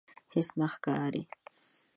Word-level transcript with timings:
هیڅ 0.33 0.49
نه 0.59 0.67
ښکاري 0.73 1.23